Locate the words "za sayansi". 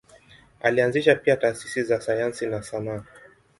1.83-2.45